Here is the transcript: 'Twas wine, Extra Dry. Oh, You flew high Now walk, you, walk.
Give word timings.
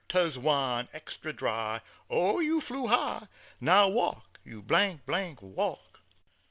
'Twas 0.09 0.35
wine, 0.35 0.87
Extra 0.93 1.31
Dry. 1.31 1.79
Oh, 2.09 2.39
You 2.39 2.59
flew 2.59 2.87
high 2.87 3.27
Now 3.59 3.87
walk, 3.87 4.39
you, 4.43 4.61
walk. 4.67 5.99